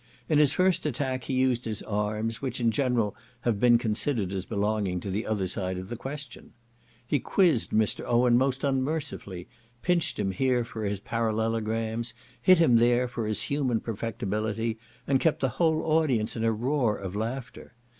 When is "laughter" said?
17.15-17.75